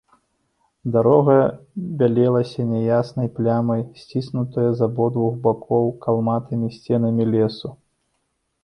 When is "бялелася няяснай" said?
1.99-3.29